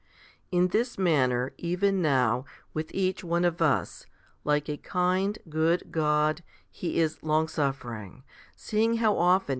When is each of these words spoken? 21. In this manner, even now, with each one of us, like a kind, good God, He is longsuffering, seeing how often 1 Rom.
21. 0.49 0.63
In 0.63 0.67
this 0.69 0.97
manner, 0.97 1.53
even 1.59 2.01
now, 2.01 2.43
with 2.73 2.89
each 2.91 3.23
one 3.23 3.45
of 3.45 3.61
us, 3.61 4.07
like 4.43 4.67
a 4.67 4.77
kind, 4.77 5.37
good 5.47 5.91
God, 5.91 6.41
He 6.71 6.97
is 6.99 7.21
longsuffering, 7.21 8.23
seeing 8.55 8.95
how 8.95 9.15
often 9.15 9.43
1 9.43 9.43
Rom. 9.45 9.45